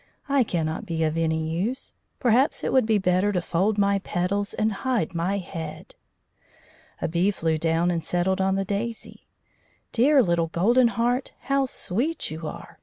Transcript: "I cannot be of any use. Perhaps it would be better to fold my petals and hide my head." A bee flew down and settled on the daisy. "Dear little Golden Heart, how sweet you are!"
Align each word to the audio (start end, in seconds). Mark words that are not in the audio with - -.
"I 0.27 0.43
cannot 0.43 0.87
be 0.87 1.03
of 1.03 1.15
any 1.15 1.47
use. 1.51 1.93
Perhaps 2.19 2.63
it 2.63 2.73
would 2.73 2.87
be 2.87 2.97
better 2.97 3.31
to 3.33 3.39
fold 3.39 3.77
my 3.77 3.99
petals 3.99 4.55
and 4.55 4.73
hide 4.73 5.13
my 5.13 5.37
head." 5.37 5.93
A 7.03 7.07
bee 7.07 7.29
flew 7.29 7.59
down 7.59 7.91
and 7.91 8.03
settled 8.03 8.41
on 8.41 8.55
the 8.55 8.65
daisy. 8.65 9.27
"Dear 9.91 10.23
little 10.23 10.47
Golden 10.47 10.87
Heart, 10.87 11.33
how 11.41 11.67
sweet 11.67 12.31
you 12.31 12.47
are!" 12.47 12.79